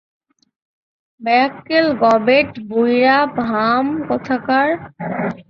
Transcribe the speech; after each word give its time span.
বেয়াক্কেল 1.21 1.87
গবেট 2.03 2.49
বুইড়া 2.69 3.17
ভাম 3.39 3.85
কোথাকার! 4.09 4.69